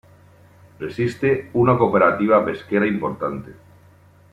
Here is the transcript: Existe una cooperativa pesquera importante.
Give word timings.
Existe 0.79 1.51
una 1.53 1.77
cooperativa 1.77 2.43
pesquera 2.43 2.87
importante. 2.87 3.51